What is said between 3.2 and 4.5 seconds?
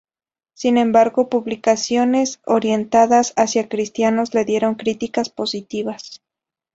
hacia cristianos le